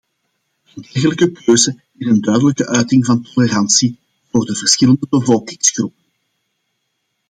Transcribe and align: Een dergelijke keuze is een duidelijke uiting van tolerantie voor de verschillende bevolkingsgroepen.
Een 0.75 0.81
dergelijke 0.91 1.31
keuze 1.31 1.83
is 1.97 2.07
een 2.07 2.21
duidelijke 2.21 2.67
uiting 2.67 3.05
van 3.05 3.21
tolerantie 3.21 3.99
voor 4.31 4.45
de 4.45 4.55
verschillende 4.55 5.07
bevolkingsgroepen. 5.09 6.03